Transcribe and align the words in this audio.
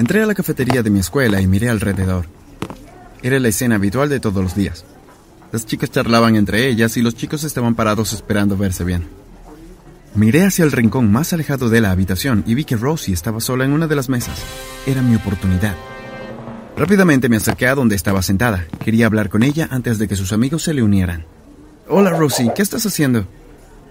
Entré 0.00 0.22
a 0.22 0.26
la 0.26 0.34
cafetería 0.34 0.82
de 0.82 0.88
mi 0.88 1.00
escuela 1.00 1.42
y 1.42 1.46
miré 1.46 1.68
alrededor. 1.68 2.24
Era 3.22 3.38
la 3.38 3.48
escena 3.48 3.74
habitual 3.74 4.08
de 4.08 4.18
todos 4.18 4.42
los 4.42 4.54
días. 4.54 4.86
Las 5.52 5.66
chicas 5.66 5.90
charlaban 5.90 6.36
entre 6.36 6.68
ellas 6.68 6.96
y 6.96 7.02
los 7.02 7.14
chicos 7.14 7.44
estaban 7.44 7.74
parados 7.74 8.14
esperando 8.14 8.56
verse 8.56 8.82
bien. 8.82 9.06
Miré 10.14 10.46
hacia 10.46 10.64
el 10.64 10.72
rincón 10.72 11.12
más 11.12 11.34
alejado 11.34 11.68
de 11.68 11.82
la 11.82 11.90
habitación 11.90 12.44
y 12.46 12.54
vi 12.54 12.64
que 12.64 12.76
Rosie 12.76 13.12
estaba 13.12 13.40
sola 13.40 13.66
en 13.66 13.72
una 13.72 13.88
de 13.88 13.94
las 13.94 14.08
mesas. 14.08 14.38
Era 14.86 15.02
mi 15.02 15.16
oportunidad. 15.16 15.76
Rápidamente 16.78 17.28
me 17.28 17.36
acerqué 17.36 17.66
a 17.66 17.74
donde 17.74 17.94
estaba 17.94 18.22
sentada. 18.22 18.64
Quería 18.82 19.04
hablar 19.04 19.28
con 19.28 19.42
ella 19.42 19.68
antes 19.70 19.98
de 19.98 20.08
que 20.08 20.16
sus 20.16 20.32
amigos 20.32 20.62
se 20.62 20.72
le 20.72 20.82
unieran. 20.82 21.26
Hola 21.90 22.08
Rosie, 22.08 22.52
¿qué 22.56 22.62
estás 22.62 22.86
haciendo? 22.86 23.26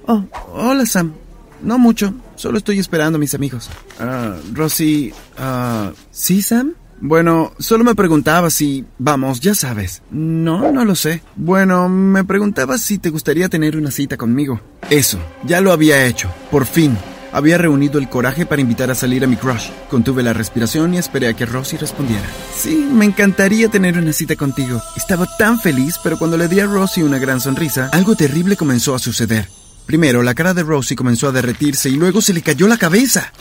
Oh, 0.07 0.25
hola 0.53 0.87
Sam. 0.87 1.13
No 1.61 1.77
mucho, 1.77 2.15
solo 2.39 2.57
estoy 2.57 2.79
esperando 2.79 3.17
a 3.17 3.19
mis 3.19 3.35
amigos. 3.35 3.69
Ah, 3.99 4.35
Rosie, 4.53 5.13
ah, 5.37 5.91
¿sí 6.09 6.41
Sam? 6.41 6.73
Bueno, 7.01 7.53
solo 7.59 7.83
me 7.83 7.95
preguntaba 7.95 8.49
si... 8.49 8.85
Vamos, 8.97 9.39
ya 9.39 9.55
sabes. 9.55 10.01
No, 10.11 10.71
no 10.71 10.83
lo 10.83 10.95
sé. 10.95 11.21
Bueno, 11.35 11.87
me 11.87 12.23
preguntaba 12.23 12.77
si 12.77 12.97
te 12.97 13.09
gustaría 13.09 13.47
tener 13.47 13.77
una 13.77 13.91
cita 13.91 14.17
conmigo. 14.17 14.59
Eso, 14.89 15.17
ya 15.45 15.61
lo 15.61 15.71
había 15.71 16.05
hecho. 16.05 16.29
Por 16.51 16.65
fin. 16.65 16.97
Había 17.31 17.57
reunido 17.57 17.99
el 17.99 18.09
coraje 18.09 18.45
para 18.45 18.61
invitar 18.61 18.89
a 18.89 18.95
salir 18.95 19.23
a 19.23 19.27
mi 19.27 19.35
crush. 19.35 19.69
Contuve 19.89 20.23
la 20.23 20.33
respiración 20.33 20.93
y 20.93 20.97
esperé 20.97 21.27
a 21.27 21.35
que 21.35 21.45
Rosie 21.45 21.77
respondiera. 21.77 22.25
Sí, 22.55 22.75
me 22.91 23.05
encantaría 23.05 23.69
tener 23.69 23.97
una 23.97 24.13
cita 24.13 24.35
contigo. 24.35 24.81
Estaba 24.97 25.27
tan 25.37 25.59
feliz, 25.59 25.99
pero 26.03 26.17
cuando 26.17 26.37
le 26.37 26.47
di 26.47 26.59
a 26.59 26.65
Rosie 26.65 27.03
una 27.03 27.19
gran 27.19 27.39
sonrisa, 27.39 27.89
algo 27.93 28.15
terrible 28.15 28.57
comenzó 28.57 28.95
a 28.95 28.99
suceder. 28.99 29.47
Primero, 29.89 30.21
la 30.21 30.35
cara 30.35 30.53
de 30.53 30.61
Rosie 30.61 30.95
comenzó 30.95 31.29
a 31.29 31.31
derretirse 31.31 31.89
y 31.89 31.95
luego 31.95 32.21
se 32.21 32.31
le 32.31 32.43
cayó 32.43 32.67
la 32.67 32.77
cabeza. 32.77 33.33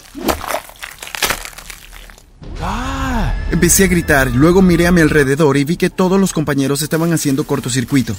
Empecé 3.51 3.85
a 3.85 3.89
gritar, 3.89 4.31
luego 4.31 4.63
miré 4.63 4.87
a 4.87 4.91
mi 4.91 5.03
alrededor 5.03 5.59
y 5.59 5.65
vi 5.65 5.77
que 5.77 5.91
todos 5.91 6.19
los 6.19 6.33
compañeros 6.33 6.81
estaban 6.81 7.13
haciendo 7.13 7.45
cortocircuito. 7.45 8.17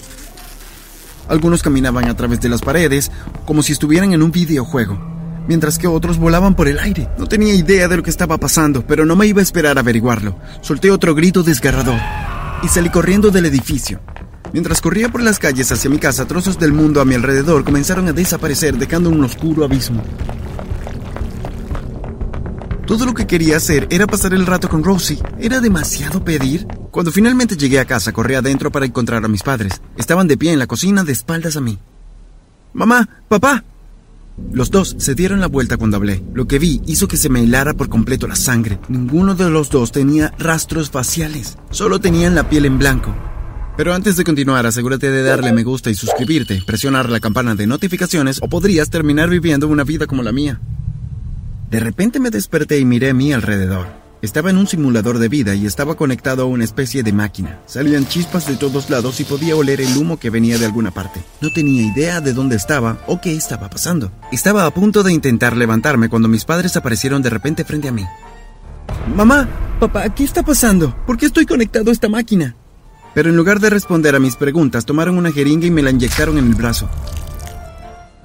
Algunos 1.27 1.63
caminaban 1.63 2.07
a 2.07 2.15
través 2.15 2.39
de 2.39 2.49
las 2.49 2.61
paredes 2.61 3.11
como 3.47 3.63
si 3.63 3.71
estuvieran 3.71 4.13
en 4.13 4.21
un 4.21 4.31
videojuego, 4.31 4.99
mientras 5.47 5.79
que 5.79 5.87
otros 5.87 6.19
volaban 6.19 6.53
por 6.53 6.67
el 6.67 6.77
aire. 6.77 7.09
No 7.17 7.25
tenía 7.25 7.55
idea 7.55 7.87
de 7.87 7.97
lo 7.97 8.03
que 8.03 8.11
estaba 8.11 8.37
pasando, 8.37 8.85
pero 8.85 9.07
no 9.07 9.15
me 9.15 9.25
iba 9.25 9.39
a 9.39 9.43
esperar 9.43 9.77
a 9.77 9.81
averiguarlo. 9.81 10.37
Solté 10.61 10.91
otro 10.91 11.15
grito 11.15 11.41
desgarrador 11.41 11.99
y 12.61 12.67
salí 12.67 12.91
corriendo 12.91 13.31
del 13.31 13.47
edificio. 13.47 13.99
Mientras 14.51 14.81
corría 14.81 15.09
por 15.09 15.21
las 15.21 15.37
calles 15.37 15.71
hacia 15.71 15.89
mi 15.89 15.99
casa, 15.99 16.25
trozos 16.25 16.57
del 16.57 16.73
mundo 16.73 17.01
a 17.01 17.05
mi 17.05 17.15
alrededor 17.15 17.63
comenzaron 17.63 18.07
a 18.07 18.13
desaparecer, 18.13 18.77
dejando 18.77 19.09
un 19.09 19.23
oscuro 19.23 19.63
abismo. 19.63 20.03
Todo 22.87 23.05
lo 23.05 23.13
que 23.13 23.27
quería 23.27 23.57
hacer 23.57 23.87
era 23.91 24.07
pasar 24.07 24.33
el 24.33 24.47
rato 24.47 24.67
con 24.67 24.83
Rosie. 24.83 25.19
¿Era 25.39 25.59
demasiado 25.59 26.25
pedir? 26.25 26.65
Cuando 26.89 27.11
finalmente 27.11 27.55
llegué 27.55 27.79
a 27.79 27.85
casa, 27.85 28.11
corrí 28.11 28.33
adentro 28.33 28.71
para 28.71 28.87
encontrar 28.87 29.23
a 29.23 29.27
mis 29.27 29.43
padres. 29.43 29.79
Estaban 29.95 30.27
de 30.27 30.37
pie 30.37 30.53
en 30.53 30.57
la 30.57 30.65
cocina 30.65 31.03
de 31.03 31.11
espaldas 31.11 31.55
a 31.55 31.61
mí. 31.61 31.77
Mamá, 32.73 33.07
papá. 33.27 33.63
Los 34.51 34.71
dos 34.71 34.95
se 34.97 35.13
dieron 35.13 35.39
la 35.39 35.47
vuelta 35.47 35.77
cuando 35.77 35.97
hablé. 35.97 36.23
Lo 36.33 36.47
que 36.47 36.57
vi 36.57 36.81
hizo 36.87 37.07
que 37.07 37.17
se 37.17 37.29
me 37.29 37.43
helara 37.43 37.75
por 37.75 37.89
completo 37.89 38.27
la 38.27 38.35
sangre. 38.35 38.79
Ninguno 38.87 39.35
de 39.35 39.51
los 39.51 39.69
dos 39.69 39.91
tenía 39.91 40.33
rastros 40.39 40.89
faciales. 40.89 41.59
Solo 41.69 41.99
tenían 41.99 42.33
la 42.33 42.49
piel 42.49 42.65
en 42.65 42.79
blanco. 42.79 43.13
Pero 43.79 43.93
antes 43.93 44.17
de 44.17 44.25
continuar, 44.25 44.65
asegúrate 44.65 45.09
de 45.09 45.23
darle 45.23 45.53
me 45.53 45.63
gusta 45.63 45.89
y 45.89 45.95
suscribirte, 45.95 46.61
presionar 46.65 47.09
la 47.09 47.21
campana 47.21 47.55
de 47.55 47.65
notificaciones 47.65 48.39
o 48.41 48.49
podrías 48.49 48.89
terminar 48.89 49.29
viviendo 49.29 49.69
una 49.69 49.85
vida 49.85 50.05
como 50.05 50.21
la 50.21 50.33
mía. 50.33 50.59
De 51.71 51.79
repente 51.79 52.19
me 52.19 52.29
desperté 52.29 52.77
y 52.77 52.83
miré 52.83 53.11
a 53.11 53.13
mi 53.13 53.31
alrededor. 53.31 53.87
Estaba 54.21 54.49
en 54.49 54.57
un 54.57 54.67
simulador 54.67 55.17
de 55.17 55.29
vida 55.29 55.55
y 55.55 55.65
estaba 55.65 55.95
conectado 55.95 56.43
a 56.43 56.47
una 56.47 56.65
especie 56.65 57.03
de 57.03 57.13
máquina. 57.13 57.61
Salían 57.67 58.05
chispas 58.05 58.47
de 58.47 58.57
todos 58.57 58.89
lados 58.89 59.21
y 59.21 59.23
podía 59.23 59.55
oler 59.55 59.79
el 59.79 59.95
humo 59.95 60.19
que 60.19 60.29
venía 60.29 60.57
de 60.57 60.65
alguna 60.65 60.91
parte. 60.91 61.23
No 61.39 61.49
tenía 61.53 61.83
idea 61.83 62.19
de 62.19 62.33
dónde 62.33 62.57
estaba 62.57 62.97
o 63.07 63.21
qué 63.21 63.33
estaba 63.33 63.69
pasando. 63.69 64.11
Estaba 64.33 64.65
a 64.65 64.73
punto 64.73 65.03
de 65.03 65.13
intentar 65.13 65.55
levantarme 65.55 66.09
cuando 66.09 66.27
mis 66.27 66.43
padres 66.43 66.75
aparecieron 66.75 67.21
de 67.21 67.29
repente 67.29 67.63
frente 67.63 67.87
a 67.87 67.93
mí. 67.93 68.03
Mamá, 69.15 69.47
papá, 69.79 70.13
¿qué 70.13 70.25
está 70.25 70.43
pasando? 70.43 70.93
¿Por 71.07 71.15
qué 71.15 71.27
estoy 71.27 71.45
conectado 71.45 71.91
a 71.91 71.93
esta 71.93 72.09
máquina? 72.09 72.57
Pero 73.13 73.29
en 73.29 73.35
lugar 73.35 73.59
de 73.59 73.69
responder 73.69 74.15
a 74.15 74.19
mis 74.19 74.35
preguntas, 74.35 74.85
tomaron 74.85 75.17
una 75.17 75.31
jeringa 75.31 75.65
y 75.65 75.71
me 75.71 75.81
la 75.81 75.91
inyectaron 75.91 76.37
en 76.37 76.47
el 76.47 76.55
brazo. 76.55 76.89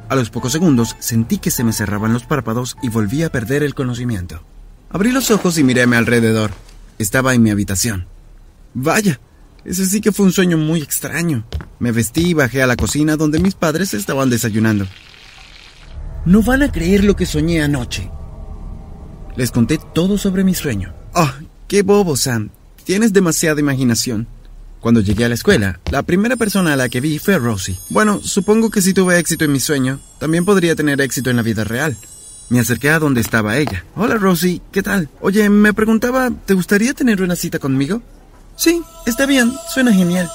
A 0.09 0.15
los 0.15 0.31
pocos 0.31 0.53
segundos 0.53 0.97
sentí 0.99 1.39
que 1.39 1.51
se 1.51 1.65
me 1.65 1.73
cerraban 1.73 2.13
los 2.13 2.25
párpados 2.25 2.77
y 2.83 2.89
volví 2.89 3.23
a 3.23 3.33
perder 3.33 3.63
el 3.63 3.75
conocimiento. 3.75 4.43
Abrí 4.91 5.11
los 5.11 5.31
ojos 5.31 5.59
y 5.59 5.65
miré 5.65 5.83
a 5.83 5.87
mi 5.87 5.97
alrededor. 5.97 6.53
Estaba 6.99 7.35
en 7.35 7.43
mi 7.43 7.51
habitación. 7.51 8.07
Vaya, 8.75 9.19
ese 9.65 9.87
sí 9.87 10.01
que 10.01 10.13
fue 10.13 10.27
un 10.27 10.33
sueño 10.33 10.59
muy 10.59 10.83
extraño. 10.83 11.45
Me 11.79 11.91
vestí 11.91 12.29
y 12.29 12.35
bajé 12.35 12.63
a 12.63 12.67
la 12.67 12.77
cocina 12.77 13.17
donde 13.17 13.39
mis 13.39 13.55
padres 13.55 13.95
estaban 13.95 14.31
desayunando. 14.31 14.87
No 16.27 16.43
van 16.43 16.63
a 16.63 16.71
creer 16.71 17.03
lo 17.05 17.17
que 17.17 17.27
soñé 17.27 17.63
anoche. 17.63 18.11
Les 19.37 19.51
conté 19.51 19.79
todo 19.95 20.17
sobre 20.17 20.45
mi 20.45 20.55
sueño. 20.55 20.95
¡Oh, 21.15 21.31
qué 21.67 21.83
bobo, 21.83 22.17
Sam! 22.17 22.51
Tienes 22.85 23.13
demasiada 23.13 23.61
imaginación. 23.61 24.29
Cuando 24.85 25.01
llegué 25.01 25.25
a 25.25 25.31
la 25.31 25.35
escuela, 25.35 25.81
la 25.91 26.03
primera 26.03 26.37
persona 26.37 26.75
a 26.75 26.77
la 26.77 26.91
que 26.91 27.01
vi 27.01 27.19
fue 27.19 27.39
Rosie. 27.39 27.79
Bueno, 27.89 28.21
supongo 28.23 28.69
que 28.69 28.83
si 28.83 28.93
tuve 28.93 29.19
éxito 29.19 29.47
en 29.47 29.53
mi 29.53 29.59
sueño, 29.59 29.99
también 30.19 30.45
podría 30.45 30.77
tener 30.77 31.01
éxito 31.01 31.31
en 31.31 31.37
la 31.37 31.43
vida 31.43 31.65
real. 31.65 31.97
Me 32.51 32.61
acerqué 32.61 32.91
a 32.91 32.99
donde 32.99 33.23
estaba 33.23 33.57
ella. 33.57 33.83
Hola 33.97 34.17
Rosie, 34.17 34.61
¿qué 34.73 34.83
tal? 34.83 35.09
Oye, 35.23 35.49
me 35.49 35.73
preguntaba, 35.73 36.31
¿te 36.31 36.53
gustaría 36.53 36.93
tener 36.93 37.23
una 37.23 37.35
cita 37.35 37.59
conmigo? 37.59 38.03
Sí, 38.57 38.83
está 39.07 39.25
bien, 39.25 39.55
suena 39.73 39.91
genial. 39.91 40.31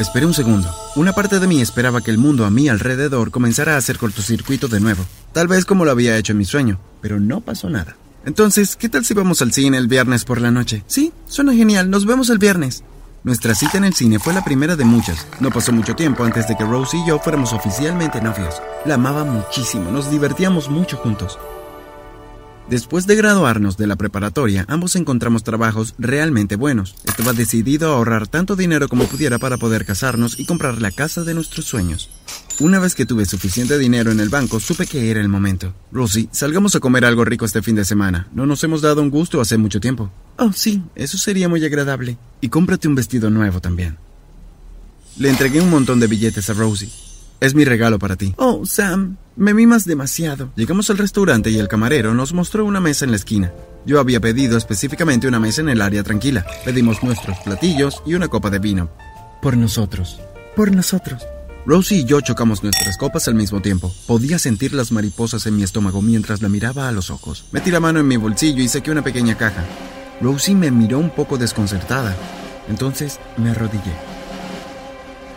Esperé 0.00 0.24
un 0.24 0.32
segundo. 0.32 0.74
Una 0.96 1.12
parte 1.12 1.38
de 1.38 1.46
mí 1.46 1.60
esperaba 1.60 2.00
que 2.00 2.10
el 2.10 2.16
mundo 2.16 2.46
a 2.46 2.50
mi 2.50 2.70
alrededor 2.70 3.30
comenzara 3.30 3.74
a 3.74 3.76
hacer 3.76 3.98
cortocircuito 3.98 4.68
de 4.68 4.80
nuevo, 4.80 5.04
tal 5.34 5.46
vez 5.46 5.66
como 5.66 5.84
lo 5.84 5.90
había 5.90 6.16
hecho 6.16 6.32
en 6.32 6.38
mi 6.38 6.46
sueño, 6.46 6.80
pero 7.02 7.20
no 7.20 7.42
pasó 7.42 7.68
nada. 7.68 7.96
Entonces, 8.24 8.76
¿qué 8.76 8.88
tal 8.88 9.04
si 9.04 9.12
vamos 9.12 9.42
al 9.42 9.52
cine 9.52 9.76
el 9.76 9.88
viernes 9.88 10.24
por 10.24 10.40
la 10.40 10.50
noche? 10.50 10.84
Sí, 10.86 11.12
suena 11.26 11.52
genial, 11.52 11.90
nos 11.90 12.06
vemos 12.06 12.30
el 12.30 12.38
viernes. 12.38 12.82
Nuestra 13.24 13.54
cita 13.54 13.78
en 13.78 13.84
el 13.84 13.94
cine 13.94 14.18
fue 14.18 14.34
la 14.34 14.42
primera 14.42 14.74
de 14.74 14.84
muchas. 14.84 15.28
No 15.38 15.50
pasó 15.50 15.72
mucho 15.72 15.94
tiempo 15.94 16.24
antes 16.24 16.48
de 16.48 16.56
que 16.56 16.64
Rose 16.64 16.96
y 16.96 17.06
yo 17.06 17.20
fuéramos 17.20 17.52
oficialmente 17.52 18.20
novios. 18.20 18.60
La 18.84 18.94
amaba 18.94 19.24
muchísimo, 19.24 19.92
nos 19.92 20.10
divertíamos 20.10 20.68
mucho 20.68 20.96
juntos. 20.96 21.38
Después 22.68 23.06
de 23.06 23.14
graduarnos 23.14 23.76
de 23.76 23.86
la 23.86 23.94
preparatoria, 23.94 24.64
ambos 24.66 24.96
encontramos 24.96 25.44
trabajos 25.44 25.94
realmente 25.98 26.56
buenos. 26.56 26.96
Estaba 27.04 27.32
decidido 27.32 27.92
a 27.92 27.96
ahorrar 27.96 28.26
tanto 28.26 28.56
dinero 28.56 28.88
como 28.88 29.04
pudiera 29.04 29.38
para 29.38 29.56
poder 29.56 29.84
casarnos 29.84 30.40
y 30.40 30.44
comprar 30.46 30.82
la 30.82 30.90
casa 30.90 31.22
de 31.22 31.34
nuestros 31.34 31.66
sueños. 31.66 32.10
Una 32.62 32.78
vez 32.78 32.94
que 32.94 33.06
tuve 33.06 33.26
suficiente 33.26 33.76
dinero 33.76 34.12
en 34.12 34.20
el 34.20 34.28
banco, 34.28 34.60
supe 34.60 34.86
que 34.86 35.10
era 35.10 35.20
el 35.20 35.28
momento. 35.28 35.74
Rosie, 35.90 36.28
salgamos 36.30 36.76
a 36.76 36.78
comer 36.78 37.04
algo 37.04 37.24
rico 37.24 37.44
este 37.44 37.60
fin 37.60 37.74
de 37.74 37.84
semana. 37.84 38.28
No 38.32 38.46
nos 38.46 38.62
hemos 38.62 38.80
dado 38.80 39.02
un 39.02 39.10
gusto 39.10 39.40
hace 39.40 39.58
mucho 39.58 39.80
tiempo. 39.80 40.12
Oh, 40.38 40.52
sí, 40.52 40.80
eso 40.94 41.18
sería 41.18 41.48
muy 41.48 41.64
agradable. 41.64 42.18
Y 42.40 42.50
cómprate 42.50 42.86
un 42.86 42.94
vestido 42.94 43.30
nuevo 43.30 43.60
también. 43.60 43.96
Le 45.18 45.28
entregué 45.28 45.60
un 45.60 45.70
montón 45.70 45.98
de 45.98 46.06
billetes 46.06 46.50
a 46.50 46.52
Rosie. 46.52 46.88
Es 47.40 47.52
mi 47.56 47.64
regalo 47.64 47.98
para 47.98 48.14
ti. 48.14 48.32
Oh, 48.36 48.64
Sam, 48.64 49.16
me 49.34 49.54
mimas 49.54 49.84
demasiado. 49.84 50.52
Llegamos 50.54 50.88
al 50.88 50.98
restaurante 50.98 51.50
y 51.50 51.58
el 51.58 51.66
camarero 51.66 52.14
nos 52.14 52.32
mostró 52.32 52.64
una 52.64 52.78
mesa 52.78 53.04
en 53.04 53.10
la 53.10 53.16
esquina. 53.16 53.52
Yo 53.86 53.98
había 53.98 54.20
pedido 54.20 54.56
específicamente 54.56 55.26
una 55.26 55.40
mesa 55.40 55.62
en 55.62 55.68
el 55.68 55.82
área 55.82 56.04
tranquila. 56.04 56.46
Pedimos 56.64 57.02
nuestros 57.02 57.38
platillos 57.38 58.04
y 58.06 58.14
una 58.14 58.28
copa 58.28 58.50
de 58.50 58.60
vino. 58.60 58.88
Por 59.42 59.56
nosotros. 59.56 60.20
Por 60.54 60.70
nosotros. 60.70 61.22
Rosie 61.64 61.98
y 61.98 62.04
yo 62.04 62.20
chocamos 62.20 62.64
nuestras 62.64 62.98
copas 62.98 63.28
al 63.28 63.36
mismo 63.36 63.62
tiempo. 63.62 63.94
Podía 64.08 64.40
sentir 64.40 64.74
las 64.74 64.90
mariposas 64.90 65.46
en 65.46 65.56
mi 65.56 65.62
estómago 65.62 66.02
mientras 66.02 66.42
la 66.42 66.48
miraba 66.48 66.88
a 66.88 66.92
los 66.92 67.10
ojos. 67.10 67.44
Metí 67.52 67.70
la 67.70 67.78
mano 67.78 68.00
en 68.00 68.08
mi 68.08 68.16
bolsillo 68.16 68.62
y 68.62 68.68
saqué 68.68 68.90
una 68.90 69.02
pequeña 69.02 69.36
caja. 69.36 69.64
Rosie 70.20 70.56
me 70.56 70.72
miró 70.72 70.98
un 70.98 71.10
poco 71.10 71.38
desconcertada. 71.38 72.16
Entonces 72.68 73.20
me 73.36 73.50
arrodillé. 73.50 73.92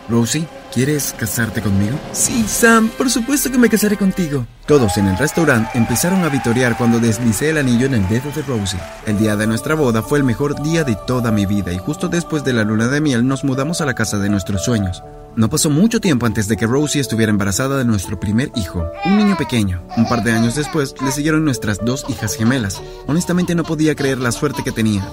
Rosie, 0.08 0.48
¿quieres 0.76 1.14
casarte 1.18 1.62
conmigo? 1.62 1.98
Sí, 2.12 2.44
Sam, 2.46 2.90
por 2.98 3.08
supuesto 3.08 3.50
que 3.50 3.56
me 3.56 3.70
casaré 3.70 3.96
contigo. 3.96 4.46
Todos 4.66 4.98
en 4.98 5.06
el 5.06 5.16
restaurante 5.16 5.70
empezaron 5.72 6.22
a 6.22 6.28
vitorear 6.28 6.76
cuando 6.76 7.00
deslicé 7.00 7.48
el 7.48 7.56
anillo 7.56 7.86
en 7.86 7.94
el 7.94 8.08
dedo 8.10 8.30
de 8.30 8.42
Rosie. 8.42 8.78
El 9.06 9.18
día 9.18 9.36
de 9.36 9.46
nuestra 9.46 9.74
boda 9.74 10.02
fue 10.02 10.18
el 10.18 10.24
mejor 10.24 10.62
día 10.62 10.84
de 10.84 10.94
toda 11.06 11.32
mi 11.32 11.46
vida 11.46 11.72
y 11.72 11.78
justo 11.78 12.08
después 12.08 12.44
de 12.44 12.52
la 12.52 12.62
luna 12.62 12.88
de 12.88 13.00
miel 13.00 13.26
nos 13.26 13.42
mudamos 13.42 13.80
a 13.80 13.86
la 13.86 13.94
casa 13.94 14.18
de 14.18 14.28
nuestros 14.28 14.64
sueños. 14.64 15.02
No 15.34 15.48
pasó 15.48 15.70
mucho 15.70 15.98
tiempo 15.98 16.26
antes 16.26 16.46
de 16.46 16.58
que 16.58 16.66
Rosie 16.66 17.00
estuviera 17.00 17.30
embarazada 17.30 17.78
de 17.78 17.86
nuestro 17.86 18.20
primer 18.20 18.52
hijo, 18.54 18.84
un 19.06 19.16
niño 19.16 19.36
pequeño. 19.38 19.82
Un 19.96 20.06
par 20.06 20.22
de 20.24 20.32
años 20.32 20.56
después 20.56 20.94
le 21.02 21.10
siguieron 21.10 21.42
nuestras 21.42 21.78
dos 21.82 22.04
hijas 22.10 22.34
gemelas. 22.34 22.82
Honestamente 23.06 23.54
no 23.54 23.62
podía 23.62 23.94
creer 23.94 24.18
la 24.18 24.30
suerte 24.30 24.62
que 24.62 24.72
tenía. 24.72 25.08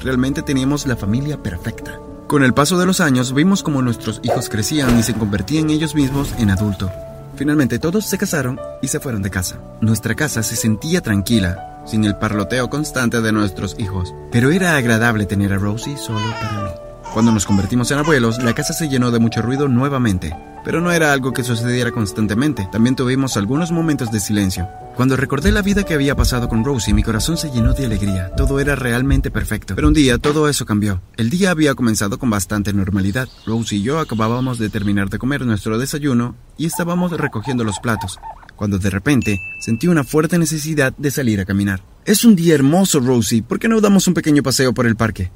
Realmente 0.00 0.42
teníamos 0.42 0.86
la 0.86 0.94
familia 0.94 1.42
perfecta. 1.42 1.98
Con 2.26 2.42
el 2.42 2.54
paso 2.54 2.78
de 2.78 2.86
los 2.86 3.00
años 3.00 3.34
vimos 3.34 3.62
como 3.62 3.82
nuestros 3.82 4.20
hijos 4.22 4.48
crecían 4.48 4.98
y 4.98 5.02
se 5.02 5.14
convertían 5.14 5.70
ellos 5.70 5.94
mismos 5.94 6.32
en 6.38 6.50
adulto. 6.50 6.90
Finalmente 7.36 7.78
todos 7.78 8.06
se 8.06 8.16
casaron 8.16 8.58
y 8.80 8.88
se 8.88 8.98
fueron 8.98 9.22
de 9.22 9.30
casa. 9.30 9.58
Nuestra 9.80 10.14
casa 10.14 10.42
se 10.42 10.56
sentía 10.56 11.00
tranquila. 11.00 11.70
sin 11.86 12.06
el 12.06 12.16
parloteo 12.16 12.70
constante 12.70 13.20
de 13.20 13.30
nuestros 13.30 13.76
hijos. 13.78 14.14
Pero 14.32 14.50
era 14.50 14.74
agradable 14.74 15.26
tener 15.26 15.52
a 15.52 15.58
Rosie 15.58 15.98
solo 15.98 16.30
para 16.40 16.62
mí. 16.62 16.83
Cuando 17.14 17.30
nos 17.30 17.46
convertimos 17.46 17.92
en 17.92 17.98
abuelos, 17.98 18.42
la 18.42 18.54
casa 18.54 18.72
se 18.72 18.88
llenó 18.88 19.12
de 19.12 19.20
mucho 19.20 19.40
ruido 19.40 19.68
nuevamente. 19.68 20.36
Pero 20.64 20.80
no 20.80 20.90
era 20.90 21.12
algo 21.12 21.32
que 21.32 21.44
sucediera 21.44 21.92
constantemente, 21.92 22.68
también 22.72 22.96
tuvimos 22.96 23.36
algunos 23.36 23.70
momentos 23.70 24.10
de 24.10 24.18
silencio. 24.18 24.68
Cuando 24.96 25.16
recordé 25.16 25.52
la 25.52 25.62
vida 25.62 25.84
que 25.84 25.94
había 25.94 26.16
pasado 26.16 26.48
con 26.48 26.64
Rosie, 26.64 26.92
mi 26.92 27.04
corazón 27.04 27.36
se 27.36 27.52
llenó 27.52 27.72
de 27.72 27.86
alegría. 27.86 28.32
Todo 28.36 28.58
era 28.58 28.74
realmente 28.74 29.30
perfecto. 29.30 29.76
Pero 29.76 29.86
un 29.86 29.94
día 29.94 30.18
todo 30.18 30.48
eso 30.48 30.66
cambió. 30.66 31.02
El 31.16 31.30
día 31.30 31.52
había 31.52 31.76
comenzado 31.76 32.18
con 32.18 32.30
bastante 32.30 32.72
normalidad. 32.72 33.28
Rosie 33.46 33.78
y 33.78 33.82
yo 33.82 34.00
acabábamos 34.00 34.58
de 34.58 34.68
terminar 34.68 35.08
de 35.08 35.20
comer 35.20 35.46
nuestro 35.46 35.78
desayuno 35.78 36.34
y 36.58 36.66
estábamos 36.66 37.12
recogiendo 37.12 37.62
los 37.62 37.78
platos, 37.78 38.18
cuando 38.56 38.80
de 38.80 38.90
repente 38.90 39.38
sentí 39.60 39.86
una 39.86 40.02
fuerte 40.02 40.36
necesidad 40.36 40.92
de 40.96 41.12
salir 41.12 41.38
a 41.38 41.44
caminar. 41.44 41.80
Es 42.06 42.24
un 42.24 42.34
día 42.34 42.56
hermoso, 42.56 42.98
Rosie. 42.98 43.44
¿Por 43.44 43.60
qué 43.60 43.68
no 43.68 43.80
damos 43.80 44.08
un 44.08 44.14
pequeño 44.14 44.42
paseo 44.42 44.74
por 44.74 44.88
el 44.88 44.96
parque? 44.96 45.30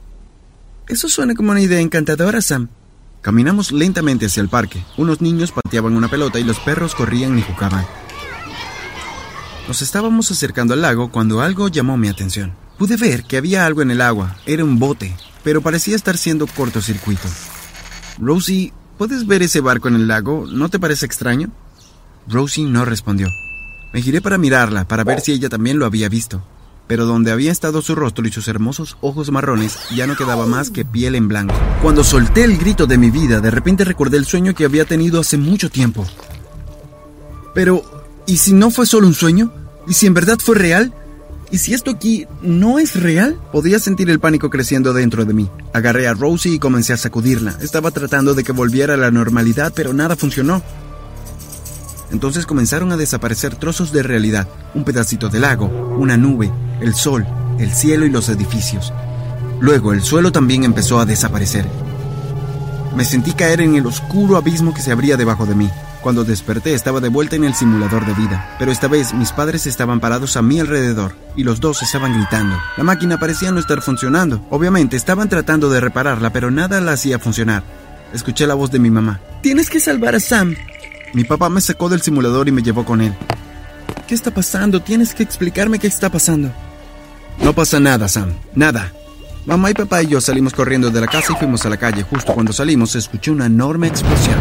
Eso 0.88 1.08
suena 1.10 1.34
como 1.34 1.50
una 1.50 1.60
idea 1.60 1.80
encantadora, 1.80 2.40
Sam. 2.40 2.68
Caminamos 3.20 3.72
lentamente 3.72 4.26
hacia 4.26 4.40
el 4.40 4.48
parque. 4.48 4.82
Unos 4.96 5.20
niños 5.20 5.52
pateaban 5.52 5.94
una 5.94 6.08
pelota 6.08 6.40
y 6.40 6.44
los 6.44 6.58
perros 6.60 6.94
corrían 6.94 7.38
y 7.38 7.42
jugaban. 7.42 7.84
Nos 9.66 9.82
estábamos 9.82 10.30
acercando 10.30 10.72
al 10.72 10.80
lago 10.80 11.12
cuando 11.12 11.42
algo 11.42 11.68
llamó 11.68 11.98
mi 11.98 12.08
atención. 12.08 12.54
Pude 12.78 12.96
ver 12.96 13.24
que 13.24 13.36
había 13.36 13.66
algo 13.66 13.82
en 13.82 13.90
el 13.90 14.00
agua. 14.00 14.36
Era 14.46 14.64
un 14.64 14.78
bote, 14.78 15.14
pero 15.44 15.60
parecía 15.60 15.94
estar 15.94 16.16
siendo 16.16 16.46
cortocircuito. 16.46 17.28
Rosie, 18.18 18.72
¿puedes 18.96 19.26
ver 19.26 19.42
ese 19.42 19.60
barco 19.60 19.88
en 19.88 19.96
el 19.96 20.08
lago? 20.08 20.46
¿No 20.46 20.70
te 20.70 20.78
parece 20.78 21.04
extraño? 21.04 21.50
Rosie 22.26 22.64
no 22.64 22.86
respondió. 22.86 23.28
Me 23.92 24.00
giré 24.00 24.22
para 24.22 24.38
mirarla, 24.38 24.88
para 24.88 25.04
ver 25.04 25.20
si 25.20 25.32
ella 25.32 25.50
también 25.50 25.78
lo 25.78 25.84
había 25.84 26.08
visto. 26.08 26.42
Pero 26.88 27.04
donde 27.04 27.30
había 27.30 27.52
estado 27.52 27.82
su 27.82 27.94
rostro 27.94 28.26
y 28.26 28.32
sus 28.32 28.48
hermosos 28.48 28.96
ojos 29.02 29.30
marrones, 29.30 29.78
ya 29.94 30.06
no 30.06 30.16
quedaba 30.16 30.46
más 30.46 30.70
que 30.70 30.86
piel 30.86 31.14
en 31.14 31.28
blanco. 31.28 31.54
Cuando 31.82 32.02
solté 32.02 32.44
el 32.44 32.56
grito 32.56 32.86
de 32.86 32.96
mi 32.96 33.10
vida, 33.10 33.40
de 33.40 33.50
repente 33.50 33.84
recordé 33.84 34.16
el 34.16 34.24
sueño 34.24 34.54
que 34.54 34.64
había 34.64 34.86
tenido 34.86 35.20
hace 35.20 35.36
mucho 35.36 35.70
tiempo. 35.70 36.06
Pero, 37.54 37.82
¿y 38.26 38.38
si 38.38 38.54
no 38.54 38.70
fue 38.70 38.86
solo 38.86 39.06
un 39.06 39.14
sueño? 39.14 39.52
¿Y 39.86 39.92
si 39.92 40.06
en 40.06 40.14
verdad 40.14 40.38
fue 40.42 40.56
real? 40.56 40.94
¿Y 41.50 41.58
si 41.58 41.74
esto 41.74 41.90
aquí 41.90 42.26
no 42.40 42.78
es 42.78 43.00
real? 43.00 43.38
Podía 43.52 43.78
sentir 43.78 44.08
el 44.08 44.20
pánico 44.20 44.48
creciendo 44.48 44.94
dentro 44.94 45.26
de 45.26 45.34
mí. 45.34 45.50
Agarré 45.74 46.08
a 46.08 46.14
Rosie 46.14 46.54
y 46.54 46.58
comencé 46.58 46.94
a 46.94 46.98
sacudirla. 46.98 47.56
Estaba 47.60 47.90
tratando 47.90 48.34
de 48.34 48.44
que 48.44 48.52
volviera 48.52 48.94
a 48.94 48.98
la 48.98 49.10
normalidad, 49.10 49.72
pero 49.74 49.92
nada 49.92 50.16
funcionó. 50.16 50.62
Entonces 52.10 52.46
comenzaron 52.46 52.92
a 52.92 52.96
desaparecer 52.96 53.56
trozos 53.56 53.92
de 53.92 54.02
realidad, 54.02 54.48
un 54.74 54.84
pedacito 54.84 55.28
de 55.28 55.40
lago, 55.40 55.66
una 55.98 56.16
nube, 56.16 56.50
el 56.80 56.94
sol, 56.94 57.26
el 57.58 57.72
cielo 57.72 58.06
y 58.06 58.10
los 58.10 58.28
edificios. 58.28 58.92
Luego 59.60 59.92
el 59.92 60.02
suelo 60.02 60.32
también 60.32 60.64
empezó 60.64 61.00
a 61.00 61.06
desaparecer. 61.06 61.66
Me 62.94 63.04
sentí 63.04 63.32
caer 63.32 63.60
en 63.60 63.76
el 63.76 63.86
oscuro 63.86 64.36
abismo 64.36 64.74
que 64.74 64.82
se 64.82 64.92
abría 64.92 65.16
debajo 65.16 65.46
de 65.46 65.54
mí. 65.54 65.70
Cuando 66.00 66.24
desperté 66.24 66.74
estaba 66.74 67.00
de 67.00 67.08
vuelta 67.08 67.36
en 67.36 67.44
el 67.44 67.54
simulador 67.54 68.06
de 68.06 68.14
vida, 68.14 68.54
pero 68.58 68.70
esta 68.70 68.86
vez 68.86 69.12
mis 69.14 69.32
padres 69.32 69.66
estaban 69.66 69.98
parados 69.98 70.36
a 70.36 70.42
mi 70.42 70.60
alrededor 70.60 71.16
y 71.36 71.42
los 71.42 71.60
dos 71.60 71.82
estaban 71.82 72.14
gritando. 72.14 72.56
La 72.76 72.84
máquina 72.84 73.18
parecía 73.18 73.50
no 73.50 73.58
estar 73.58 73.82
funcionando. 73.82 74.40
Obviamente 74.48 74.96
estaban 74.96 75.28
tratando 75.28 75.68
de 75.70 75.80
repararla, 75.80 76.32
pero 76.32 76.50
nada 76.52 76.80
la 76.80 76.92
hacía 76.92 77.18
funcionar. 77.18 77.64
Escuché 78.14 78.46
la 78.46 78.54
voz 78.54 78.70
de 78.70 78.78
mi 78.78 78.90
mamá. 78.90 79.20
Tienes 79.42 79.68
que 79.70 79.80
salvar 79.80 80.14
a 80.14 80.20
Sam. 80.20 80.54
Mi 81.14 81.24
papá 81.24 81.48
me 81.48 81.60
sacó 81.60 81.88
del 81.88 82.00
simulador 82.00 82.48
y 82.48 82.52
me 82.52 82.62
llevó 82.62 82.84
con 82.84 83.00
él. 83.00 83.14
¿Qué 84.06 84.14
está 84.14 84.30
pasando? 84.30 84.80
Tienes 84.80 85.14
que 85.14 85.24
explicarme 85.24 85.78
qué 85.78 85.88
está 85.88 86.10
pasando. 86.10 86.52
No 87.42 87.52
pasa 87.52 87.80
nada, 87.80 88.08
Sam. 88.08 88.32
Nada. 88.54 88.92
Mamá 89.46 89.70
y 89.70 89.74
papá 89.74 90.02
y 90.02 90.08
yo 90.08 90.20
salimos 90.20 90.52
corriendo 90.52 90.90
de 90.90 91.00
la 91.00 91.06
casa 91.06 91.32
y 91.32 91.36
fuimos 91.36 91.64
a 91.64 91.70
la 91.70 91.76
calle. 91.76 92.02
Justo 92.02 92.34
cuando 92.34 92.52
salimos, 92.52 92.94
escuché 92.94 93.30
una 93.30 93.46
enorme 93.46 93.86
explosión. 93.86 94.36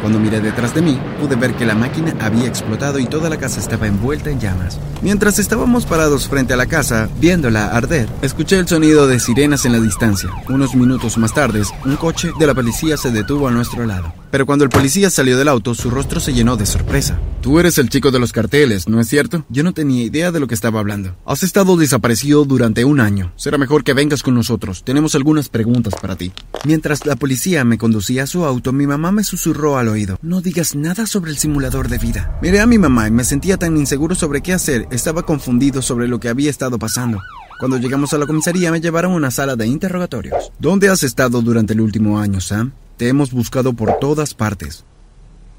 Cuando 0.00 0.18
miré 0.18 0.40
detrás 0.40 0.74
de 0.74 0.82
mí, 0.82 0.98
pude 1.20 1.36
ver 1.36 1.54
que 1.54 1.64
la 1.64 1.76
máquina 1.76 2.12
había 2.20 2.46
explotado 2.46 2.98
y 2.98 3.06
toda 3.06 3.30
la 3.30 3.36
casa 3.36 3.60
estaba 3.60 3.86
envuelta 3.86 4.30
en 4.30 4.40
llamas. 4.40 4.80
Mientras 5.00 5.38
estábamos 5.38 5.86
parados 5.86 6.26
frente 6.28 6.54
a 6.54 6.56
la 6.56 6.66
casa, 6.66 7.08
viéndola 7.20 7.68
arder, 7.68 8.08
escuché 8.20 8.58
el 8.58 8.66
sonido 8.66 9.06
de 9.06 9.20
sirenas 9.20 9.64
en 9.64 9.72
la 9.72 9.78
distancia. 9.78 10.28
Unos 10.48 10.74
minutos 10.74 11.18
más 11.18 11.32
tarde, 11.32 11.62
un 11.84 11.96
coche 11.96 12.32
de 12.36 12.46
la 12.48 12.54
policía 12.54 12.96
se 12.96 13.12
detuvo 13.12 13.46
a 13.46 13.52
nuestro 13.52 13.86
lado. 13.86 14.12
Pero 14.32 14.46
cuando 14.46 14.64
el 14.64 14.70
policía 14.70 15.10
salió 15.10 15.36
del 15.36 15.46
auto, 15.46 15.74
su 15.74 15.90
rostro 15.90 16.18
se 16.18 16.32
llenó 16.32 16.56
de 16.56 16.64
sorpresa. 16.64 17.20
Tú 17.42 17.60
eres 17.60 17.76
el 17.76 17.90
chico 17.90 18.10
de 18.10 18.18
los 18.18 18.32
carteles, 18.32 18.88
¿no 18.88 18.98
es 18.98 19.06
cierto? 19.06 19.44
Yo 19.50 19.62
no 19.62 19.74
tenía 19.74 20.04
idea 20.04 20.32
de 20.32 20.40
lo 20.40 20.46
que 20.46 20.54
estaba 20.54 20.80
hablando. 20.80 21.14
Has 21.26 21.42
estado 21.42 21.76
desaparecido 21.76 22.46
durante 22.46 22.86
un 22.86 22.98
año. 22.98 23.34
Será 23.36 23.58
mejor 23.58 23.84
que 23.84 23.92
vengas 23.92 24.22
con 24.22 24.34
nosotros. 24.34 24.84
Tenemos 24.84 25.14
algunas 25.14 25.50
preguntas 25.50 25.92
para 26.00 26.16
ti. 26.16 26.32
Mientras 26.64 27.04
la 27.04 27.16
policía 27.16 27.62
me 27.64 27.76
conducía 27.76 28.22
a 28.22 28.26
su 28.26 28.46
auto, 28.46 28.72
mi 28.72 28.86
mamá 28.86 29.12
me 29.12 29.22
susurró 29.22 29.76
al 29.76 29.88
oído. 29.88 30.18
No 30.22 30.40
digas 30.40 30.74
nada 30.74 31.04
sobre 31.04 31.30
el 31.30 31.36
simulador 31.36 31.90
de 31.90 31.98
vida. 31.98 32.38
Miré 32.40 32.60
a 32.60 32.66
mi 32.66 32.78
mamá 32.78 33.08
y 33.08 33.10
me 33.10 33.24
sentía 33.24 33.58
tan 33.58 33.76
inseguro 33.76 34.14
sobre 34.14 34.40
qué 34.40 34.54
hacer. 34.54 34.88
Estaba 34.90 35.26
confundido 35.26 35.82
sobre 35.82 36.08
lo 36.08 36.20
que 36.20 36.30
había 36.30 36.48
estado 36.48 36.78
pasando. 36.78 37.20
Cuando 37.60 37.76
llegamos 37.76 38.14
a 38.14 38.18
la 38.18 38.26
comisaría 38.26 38.72
me 38.72 38.80
llevaron 38.80 39.12
a 39.12 39.16
una 39.16 39.30
sala 39.30 39.56
de 39.56 39.66
interrogatorios. 39.66 40.52
¿Dónde 40.58 40.88
has 40.88 41.02
estado 41.02 41.42
durante 41.42 41.74
el 41.74 41.82
último 41.82 42.18
año, 42.18 42.40
Sam? 42.40 42.72
Te 43.02 43.08
hemos 43.08 43.32
buscado 43.32 43.72
por 43.72 43.98
todas 43.98 44.32
partes. 44.32 44.84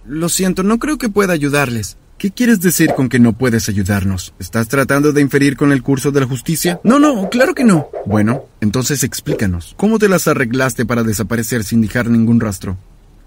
Lo 0.06 0.30
siento, 0.30 0.64
no 0.64 0.80
creo 0.80 0.98
que 0.98 1.10
pueda 1.10 1.34
ayudarles. 1.34 1.98
¿Qué 2.18 2.32
quieres 2.32 2.62
decir 2.62 2.94
con 2.96 3.10
que 3.10 3.20
no 3.20 3.34
puedes 3.34 3.68
ayudarnos? 3.68 4.34
¿Estás 4.40 4.70
tratando 4.70 5.12
de 5.12 5.20
inferir 5.20 5.58
con 5.58 5.74
el 5.74 5.84
curso 5.84 6.14
de 6.14 6.22
la 6.22 6.26
justicia? 6.26 6.80
No, 6.86 7.00
no, 7.00 7.30
claro 7.30 7.54
que 7.54 7.66
no. 7.66 7.90
Bueno, 8.06 8.46
entonces 8.62 9.04
explícanos. 9.04 9.74
¿Cómo 9.76 10.00
te 10.00 10.08
las 10.08 10.30
arreglaste 10.30 10.86
para 10.86 11.04
desaparecer 11.04 11.66
sin 11.66 11.82
dejar 11.82 12.10
ningún 12.10 12.40
rastro? 12.40 12.78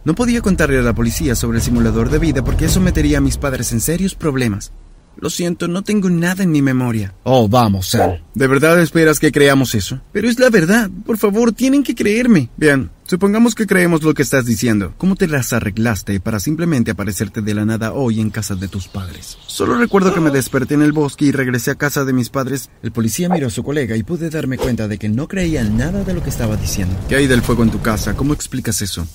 No 0.07 0.15
podía 0.15 0.41
contarle 0.41 0.79
a 0.79 0.83
la 0.83 0.95
policía 0.95 1.35
sobre 1.35 1.59
el 1.59 1.65
simulador 1.65 2.09
de 2.09 2.19
vida 2.19 2.43
porque 2.43 2.65
eso 2.65 2.81
metería 2.81 3.19
a 3.19 3.21
mis 3.21 3.37
padres 3.37 3.71
en 3.73 3.83
serios 3.83 4.15
problemas. 4.15 4.73
Lo 5.19 5.31
siento, 5.31 5.67
no 5.67 5.83
tengo 5.83 6.11
nada 6.11 6.43
en 6.43 6.53
mi 6.53 6.63
memoria. 6.63 7.15
Oh, 7.23 7.49
vamos, 7.49 7.89
Sam. 7.89 8.19
¿De 8.35 8.47
verdad 8.47 8.81
esperas 8.81 9.19
que 9.19 9.33
creamos 9.33 9.75
eso? 9.75 10.01
Pero 10.13 10.29
es 10.29 10.39
la 10.39 10.51
verdad. 10.51 10.91
Por 11.07 11.17
favor, 11.17 11.53
tienen 11.53 11.83
que 11.83 11.95
creerme. 11.95 12.51
Bien, 12.57 12.91
supongamos 13.05 13.55
que 13.55 13.67
creemos 13.67 14.03
lo 14.03 14.13
que 14.13 14.23
estás 14.23 14.45
diciendo. 14.45 14.93
¿Cómo 14.99 15.17
te 15.17 15.27
las 15.27 15.55
arreglaste 15.55 16.21
para 16.21 16.39
simplemente 16.39 16.91
aparecerte 16.91 17.41
de 17.41 17.55
la 17.55 17.65
nada 17.65 17.93
hoy 17.93 18.21
en 18.21 18.31
casa 18.31 18.55
de 18.55 18.69
tus 18.69 18.89
padres? 18.89 19.39
Solo 19.47 19.79
recuerdo 19.79 20.13
que 20.13 20.21
me 20.21 20.31
desperté 20.31 20.75
en 20.75 20.83
el 20.83 20.93
bosque 20.93 21.25
y 21.25 21.33
regresé 21.33 21.71
a 21.71 21.77
casa 21.77 22.05
de 22.05 22.13
mis 22.13 22.29
padres. 22.29 22.69
El 22.83 22.93
policía 22.93 23.31
miró 23.31 23.47
a 23.47 23.51
su 23.51 23.63
colega 23.63 23.97
y 23.97 24.03
pude 24.03 24.29
darme 24.29 24.59
cuenta 24.59 24.87
de 24.87 24.99
que 24.99 25.09
no 25.09 25.29
creía 25.29 25.65
nada 25.65 26.05
de 26.05 26.13
lo 26.13 26.23
que 26.23 26.31
estaba 26.31 26.57
diciendo. 26.57 26.95
¿Qué 27.09 27.17
hay 27.17 27.27
del 27.27 27.43
fuego 27.43 27.63
en 27.63 27.71
tu 27.71 27.81
casa? 27.81 28.15
¿Cómo 28.15 28.35
explicas 28.35 28.83
eso? 28.83 29.07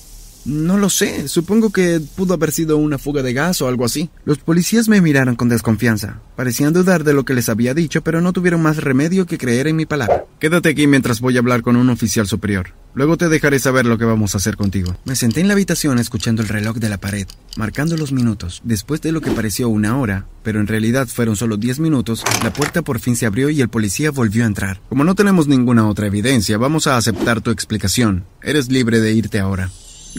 No 0.44 0.76
lo 0.76 0.90
sé, 0.90 1.28
supongo 1.28 1.70
que 1.70 2.00
pudo 2.16 2.34
haber 2.34 2.50
sido 2.50 2.76
una 2.76 2.98
fuga 2.98 3.22
de 3.22 3.32
gas 3.32 3.62
o 3.62 3.68
algo 3.68 3.84
así. 3.84 4.10
Los 4.24 4.38
policías 4.38 4.88
me 4.88 5.00
miraron 5.00 5.36
con 5.36 5.48
desconfianza. 5.48 6.20
Parecían 6.36 6.72
dudar 6.72 7.04
de 7.04 7.14
lo 7.14 7.24
que 7.24 7.34
les 7.34 7.48
había 7.48 7.74
dicho, 7.74 8.02
pero 8.02 8.20
no 8.20 8.32
tuvieron 8.32 8.60
más 8.60 8.78
remedio 8.78 9.26
que 9.26 9.38
creer 9.38 9.68
en 9.68 9.76
mi 9.76 9.86
palabra. 9.86 10.24
Quédate 10.40 10.70
aquí 10.70 10.86
mientras 10.88 11.20
voy 11.20 11.36
a 11.36 11.38
hablar 11.38 11.62
con 11.62 11.76
un 11.76 11.90
oficial 11.90 12.26
superior. 12.26 12.70
Luego 12.94 13.16
te 13.16 13.28
dejaré 13.28 13.58
saber 13.58 13.86
lo 13.86 13.96
que 13.96 14.04
vamos 14.04 14.34
a 14.34 14.38
hacer 14.38 14.56
contigo. 14.56 14.96
Me 15.04 15.16
senté 15.16 15.40
en 15.40 15.48
la 15.48 15.54
habitación 15.54 15.98
escuchando 15.98 16.42
el 16.42 16.48
reloj 16.48 16.76
de 16.76 16.88
la 16.90 16.98
pared, 16.98 17.26
marcando 17.56 17.96
los 17.96 18.12
minutos. 18.12 18.60
Después 18.64 19.00
de 19.00 19.12
lo 19.12 19.20
que 19.20 19.30
pareció 19.30 19.68
una 19.68 19.96
hora, 19.96 20.26
pero 20.42 20.60
en 20.60 20.66
realidad 20.66 21.06
fueron 21.06 21.36
solo 21.36 21.56
diez 21.56 21.78
minutos, 21.78 22.24
la 22.42 22.52
puerta 22.52 22.82
por 22.82 22.98
fin 22.98 23.16
se 23.16 23.26
abrió 23.26 23.48
y 23.48 23.60
el 23.60 23.68
policía 23.68 24.10
volvió 24.10 24.42
a 24.42 24.48
entrar. 24.48 24.80
Como 24.88 25.04
no 25.04 25.14
tenemos 25.14 25.46
ninguna 25.46 25.88
otra 25.88 26.08
evidencia, 26.08 26.58
vamos 26.58 26.86
a 26.86 26.96
aceptar 26.96 27.40
tu 27.40 27.50
explicación. 27.50 28.24
Eres 28.42 28.68
libre 28.70 29.00
de 29.00 29.12
irte 29.12 29.38
ahora. 29.38 29.70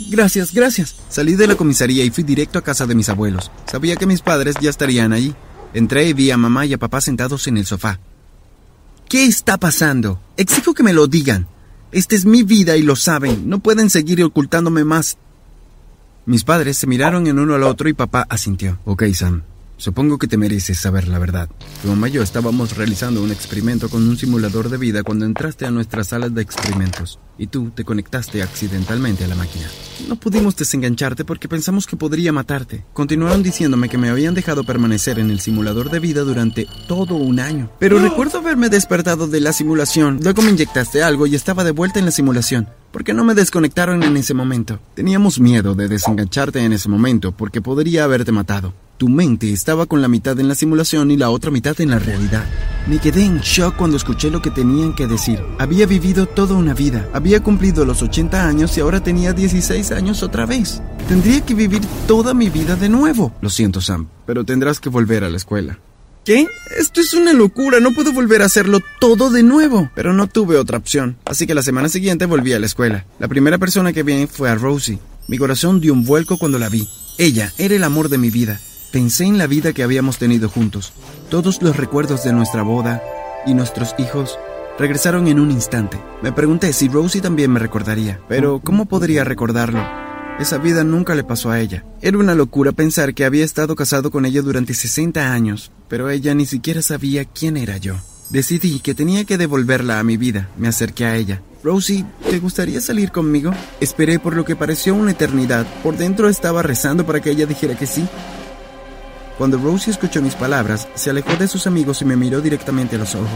Gracias, 0.10 0.54
gracias. 0.54 0.96
Salí 1.10 1.36
de 1.36 1.48
la 1.48 1.56
comisaría 1.56 2.04
y 2.04 2.10
fui 2.10 2.24
directo 2.24 2.60
a 2.60 2.64
casa 2.64 2.86
de 2.86 2.96
mis 2.96 3.10
abuelos. 3.10 3.52
Sabía 3.70 3.96
que 3.96 4.06
mis 4.06 4.22
padres 4.22 4.56
ya 4.60 4.70
estarían 4.70 5.14
allí. 5.14 5.36
Entré 5.74 6.08
y 6.08 6.14
vi 6.14 6.32
a 6.32 6.38
mamá 6.38 6.66
y 6.66 6.74
a 6.74 6.78
papá 6.78 7.02
sentados 7.02 7.48
en 7.48 7.58
el 7.58 7.66
sofá. 7.66 8.00
¿Qué 9.10 9.26
está 9.26 9.58
pasando? 9.58 10.20
Exijo 10.38 10.74
que 10.74 10.84
me 10.84 10.94
lo 10.94 11.08
digan. 11.08 11.48
Esta 11.92 12.16
es 12.16 12.26
mi 12.26 12.44
vida 12.44 12.76
y 12.76 12.82
lo 12.82 12.96
saben. 12.96 13.50
No 13.50 13.60
pueden 13.60 13.90
seguir 13.90 14.24
ocultándome 14.24 14.84
más. 14.84 15.18
Mis 16.26 16.44
padres 16.44 16.78
se 16.78 16.88
miraron 16.88 17.28
en 17.28 17.38
uno 17.38 17.54
al 17.54 17.64
otro 17.64 17.90
y 17.90 17.94
papá 17.94 18.26
asintió. 18.30 18.80
Ok, 18.86 19.04
Sam. 19.14 19.44
Supongo 19.84 20.18
que 20.18 20.30
te 20.30 20.38
mereces 20.38 20.78
saber 20.78 21.10
la 21.10 21.20
verdad. 21.20 21.50
Tu 21.82 21.90
mamá 21.90 22.08
y 22.08 22.14
yo 22.14 22.24
estábamos 22.24 22.78
realizando 22.78 23.22
un 23.22 23.34
experimento 23.34 23.90
con 23.90 24.08
un 24.08 24.16
simulador 24.16 24.70
de 24.70 24.78
vida 24.78 25.04
cuando 25.04 25.26
entraste 25.26 25.66
a 25.66 25.72
nuestra 25.72 26.06
sala 26.06 26.30
de 26.30 26.42
experimentos 26.42 27.20
y 27.38 27.48
tú 27.48 27.70
te 27.70 27.84
conectaste 27.84 28.42
accidentalmente 28.42 29.26
a 29.26 29.28
la 29.28 29.36
máquina. 29.36 29.68
No 30.08 30.16
pudimos 30.16 30.56
desengancharte 30.56 31.26
porque 31.26 31.50
pensamos 31.50 31.86
que 31.86 31.98
podría 31.98 32.32
matarte. 32.32 32.86
Continuaron 32.94 33.44
diciéndome 33.44 33.90
que 33.90 33.98
me 33.98 34.08
habían 34.08 34.34
dejado 34.34 34.64
permanecer 34.64 35.20
en 35.20 35.30
el 35.30 35.42
simulador 35.42 35.90
de 35.90 36.00
vida 36.00 36.22
durante 36.22 36.66
todo 36.88 37.16
un 37.16 37.42
año. 37.42 37.70
Pero 37.78 38.00
recuerdo 38.00 38.38
haberme 38.38 38.70
despertado 38.70 39.28
de 39.28 39.42
la 39.42 39.52
simulación. 39.52 40.22
Luego 40.24 40.44
me 40.44 40.52
inyectaste 40.52 41.04
algo 41.04 41.28
y 41.28 41.36
estaba 41.36 41.66
de 41.66 41.72
vuelta 41.72 42.00
en 42.00 42.06
la 42.06 42.12
simulación. 42.12 42.70
¿Por 42.94 43.04
qué 43.04 43.14
no 43.14 43.26
me 43.26 43.34
desconectaron 43.34 44.02
en 44.04 44.16
ese 44.16 44.34
momento? 44.34 44.80
Teníamos 44.96 45.42
miedo 45.42 45.76
de 45.76 45.90
desengancharte 45.90 46.64
en 46.64 46.72
ese 46.72 46.88
momento 46.88 47.34
porque 47.34 47.60
podría 47.60 48.06
haberte 48.06 48.32
matado. 48.32 48.74
Tu 49.04 49.10
mente 49.10 49.52
estaba 49.52 49.86
con 49.86 50.02
la 50.02 50.08
mitad 50.08 50.40
en 50.40 50.48
la 50.48 50.56
simulación 50.56 51.12
y 51.12 51.18
la 51.18 51.30
otra 51.30 51.52
mitad 51.52 51.82
en 51.82 51.90
la 51.90 52.00
realidad. 52.00 52.46
Me 52.88 53.00
quedé 53.00 53.26
en 53.26 53.40
shock 53.40 53.76
cuando 53.76 53.98
escuché 53.98 54.32
lo 54.32 54.42
que 54.42 54.50
tenían 54.50 54.96
que 54.96 55.08
decir. 55.08 55.44
Había 55.60 55.86
vivido 55.86 56.26
toda 56.26 56.56
una 56.56 56.74
vida, 56.74 57.10
había 57.12 57.44
cumplido 57.44 57.84
los 57.84 58.02
80 58.02 58.48
años 58.48 58.78
y 58.78 58.80
ahora 58.80 59.04
tenía 59.04 59.34
16 59.34 59.92
años 59.92 60.24
otra 60.24 60.46
vez. 60.46 60.82
Tendría 61.10 61.42
que 61.42 61.54
vivir 61.54 61.82
toda 62.08 62.34
mi 62.34 62.50
vida 62.50 62.78
de 62.78 62.88
nuevo. 62.88 63.34
Lo 63.42 63.50
siento, 63.50 63.82
Sam, 63.82 64.08
pero 64.26 64.46
tendrás 64.46 64.80
que 64.80 64.88
volver 64.88 65.26
a 65.26 65.30
la 65.30 65.36
escuela. 65.36 65.80
¿Qué? 66.24 66.48
Esto 66.80 67.02
es 67.02 67.14
una 67.14 67.34
locura, 67.34 67.82
no 67.82 67.92
puedo 67.92 68.14
volver 68.14 68.42
a 68.42 68.46
hacerlo 68.46 68.80
todo 69.02 69.30
de 69.32 69.44
nuevo. 69.44 69.92
Pero 69.96 70.14
no 70.14 70.28
tuve 70.28 70.56
otra 70.56 70.78
opción, 70.78 71.18
así 71.26 71.46
que 71.46 71.56
la 71.56 71.62
semana 71.62 71.90
siguiente 71.90 72.26
volví 72.26 72.54
a 72.54 72.60
la 72.60 72.68
escuela. 72.68 73.06
La 73.20 73.28
primera 73.28 73.58
persona 73.58 73.92
que 73.92 74.04
vi 74.04 74.28
fue 74.28 74.50
a 74.50 74.56
Rosie. 74.56 75.00
Mi 75.28 75.38
corazón 75.38 75.82
dio 75.82 75.92
un 75.92 76.06
vuelco 76.06 76.38
cuando 76.38 76.58
la 76.58 76.70
vi. 76.70 76.88
Ella 77.18 77.52
era 77.58 77.76
el 77.76 77.84
amor 77.84 78.08
de 78.08 78.18
mi 78.18 78.30
vida. 78.30 78.62
Pensé 78.94 79.24
en 79.24 79.40
la 79.40 79.48
vida 79.48 79.74
que 79.74 79.82
habíamos 79.82 80.20
tenido 80.20 80.50
juntos. 80.50 80.94
Todos 81.32 81.64
los 81.64 81.78
recuerdos 81.78 82.24
de 82.24 82.32
nuestra 82.32 82.62
boda 82.62 83.02
y 83.44 83.56
nuestros 83.56 83.96
hijos 83.98 84.38
regresaron 84.78 85.28
en 85.28 85.40
un 85.40 85.50
instante. 85.50 86.00
Me 86.22 86.32
pregunté 86.32 86.72
si 86.74 86.90
Rosie 86.90 87.20
también 87.20 87.50
me 87.50 87.60
recordaría, 87.60 88.20
pero 88.30 88.62
¿cómo 88.64 88.86
podría 88.86 89.24
recordarlo? 89.24 89.84
Esa 90.40 90.60
vida 90.60 90.84
nunca 90.84 91.16
le 91.16 91.24
pasó 91.24 91.50
a 91.50 91.60
ella. 91.60 91.84
Era 92.04 92.20
una 92.20 92.36
locura 92.36 92.72
pensar 92.72 93.16
que 93.16 93.26
había 93.26 93.44
estado 93.44 93.76
casado 93.76 94.12
con 94.12 94.28
ella 94.28 94.44
durante 94.44 94.76
60 94.76 95.34
años, 95.34 95.72
pero 95.88 96.12
ella 96.12 96.36
ni 96.36 96.46
siquiera 96.46 96.84
sabía 96.84 97.26
quién 97.26 97.58
era 97.58 97.78
yo. 97.78 97.96
Decidí 98.30 98.80
que 98.80 98.94
tenía 98.94 99.26
que 99.26 99.40
devolverla 99.40 100.00
a 100.00 100.04
mi 100.04 100.18
vida. 100.18 100.52
Me 100.56 100.68
acerqué 100.68 101.06
a 101.06 101.16
ella. 101.16 101.42
Rosie, 101.64 102.06
¿te 102.30 102.38
gustaría 102.38 102.80
salir 102.80 103.12
conmigo? 103.12 103.54
Esperé 103.80 104.20
por 104.20 104.36
lo 104.36 104.46
que 104.46 104.56
pareció 104.56 104.94
una 104.94 105.12
eternidad. 105.12 105.66
Por 105.82 105.98
dentro 105.98 106.30
estaba 106.30 106.62
rezando 106.62 107.08
para 107.08 107.22
que 107.22 107.32
ella 107.32 107.48
dijera 107.48 107.76
que 107.76 107.88
sí. 107.88 108.08
Cuando 109.38 109.58
Rosie 109.58 109.92
escuchó 109.92 110.22
mis 110.22 110.36
palabras, 110.36 110.88
se 110.94 111.10
alejó 111.10 111.36
de 111.36 111.48
sus 111.48 111.66
amigos 111.66 112.02
y 112.02 112.06
me 112.06 112.16
miró 112.16 112.40
directamente 112.40 112.96
a 112.96 113.00
los 113.00 113.16
ojos. 113.16 113.30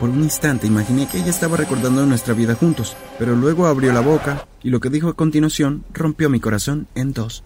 Por 0.00 0.08
un 0.08 0.22
instante 0.22 0.66
imaginé 0.66 1.06
que 1.06 1.18
ella 1.18 1.30
estaba 1.30 1.56
recordando 1.56 2.04
nuestra 2.06 2.34
vida 2.34 2.54
juntos, 2.54 2.96
pero 3.18 3.36
luego 3.36 3.66
abrió 3.66 3.92
la 3.92 4.00
boca 4.00 4.46
y 4.62 4.70
lo 4.70 4.80
que 4.80 4.88
dijo 4.88 5.08
a 5.08 5.14
continuación 5.14 5.84
rompió 5.92 6.30
mi 6.30 6.40
corazón 6.40 6.88
en 6.94 7.12
dos. 7.12 7.44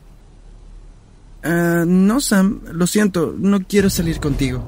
Ah, 1.43 1.85
no, 1.87 2.21
Sam, 2.21 2.61
lo 2.73 2.87
siento, 2.87 3.35
no 3.37 3.61
quiero 3.61 3.91
salir 3.91 4.21
contigo. 4.21 4.65